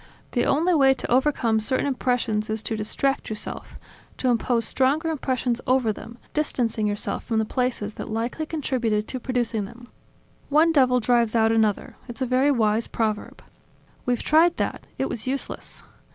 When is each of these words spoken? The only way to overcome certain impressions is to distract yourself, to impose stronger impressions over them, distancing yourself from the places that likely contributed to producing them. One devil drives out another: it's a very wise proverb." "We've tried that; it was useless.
The 0.31 0.45
only 0.47 0.73
way 0.73 0.95
to 0.95 1.11
overcome 1.11 1.59
certain 1.59 1.85
impressions 1.85 2.49
is 2.49 2.63
to 2.63 2.75
distract 2.75 3.29
yourself, 3.29 3.75
to 4.17 4.29
impose 4.29 4.65
stronger 4.65 5.09
impressions 5.11 5.61
over 5.67 5.93
them, 5.93 6.17
distancing 6.33 6.87
yourself 6.87 7.23
from 7.23 7.37
the 7.37 7.45
places 7.45 7.93
that 8.01 8.09
likely 8.09 8.47
contributed 8.47 9.07
to 9.09 9.19
producing 9.19 9.65
them. 9.65 9.89
One 10.49 10.71
devil 10.73 10.99
drives 10.99 11.35
out 11.35 11.51
another: 11.51 11.97
it's 12.07 12.19
a 12.23 12.25
very 12.25 12.49
wise 12.49 12.87
proverb." 12.87 13.43
"We've 14.07 14.23
tried 14.23 14.57
that; 14.57 14.87
it 14.97 15.07
was 15.07 15.27
useless. 15.27 15.83